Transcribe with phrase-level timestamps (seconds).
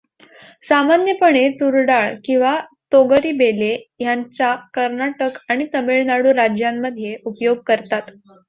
[0.63, 2.55] सामान्यपणे तूर डाळ किंवा
[2.91, 3.71] तोगरि बेले
[3.99, 8.11] ह्यांचा कर्नाटक आणि तमिळ नाडू राज्यांमध्ये उपयोग करतात.